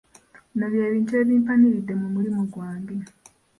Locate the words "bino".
0.49-0.65